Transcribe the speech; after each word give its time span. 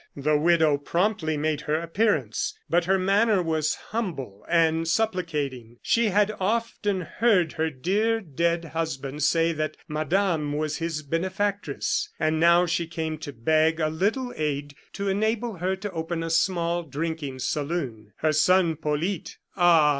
The 0.17 0.35
widow 0.35 0.79
promptly 0.79 1.37
made 1.37 1.61
her 1.61 1.75
appearance; 1.79 2.55
but 2.67 2.85
her 2.85 2.97
manner 2.97 3.43
was 3.43 3.75
humble 3.75 4.43
and 4.49 4.87
supplicating. 4.87 5.77
She 5.83 6.05
had 6.07 6.31
often 6.39 7.01
heard 7.01 7.51
her 7.51 7.69
dear, 7.69 8.19
dead 8.19 8.65
husband 8.65 9.21
say 9.21 9.53
that 9.53 9.77
madame 9.87 10.53
was 10.53 10.77
his 10.77 11.03
benefactress, 11.03 12.09
and 12.19 12.39
now 12.39 12.65
she 12.65 12.87
came 12.87 13.19
to 13.19 13.31
beg 13.31 13.79
a 13.79 13.89
little 13.89 14.33
aid 14.35 14.73
to 14.93 15.07
enable 15.07 15.57
her 15.57 15.75
to 15.75 15.91
open 15.91 16.23
a 16.23 16.31
small 16.31 16.81
drinking 16.81 17.37
saloon. 17.37 18.13
Her 18.15 18.33
son 18.33 18.77
Polyte 18.77 19.37
ah! 19.55 19.89